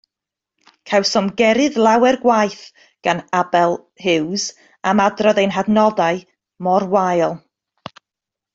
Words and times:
Cawsom 0.91 1.27
gerydd 1.41 1.75
lawer 1.87 2.17
gwaith 2.23 2.63
gan 3.09 3.21
Abel 3.41 3.77
Hughes 4.07 4.47
am 4.93 5.05
adrodd 5.07 5.43
ein 5.45 5.55
hadnodau 5.59 6.25
mor 6.69 6.89
wael. 6.97 7.37